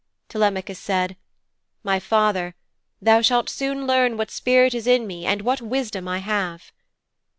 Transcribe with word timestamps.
Telemachus 0.29 0.79
said, 0.79 1.15
'My 1.83 1.99
father, 1.99 2.55
thou 2.99 3.21
shalt 3.21 3.55
learn 3.61 3.85
soon 3.87 4.17
what 4.17 4.31
spirit 4.31 4.73
is 4.73 4.87
in 4.87 5.05
me 5.05 5.27
and 5.27 5.43
what 5.43 5.61
wisdom 5.61 6.07
I 6.07 6.17
have.' 6.17 6.71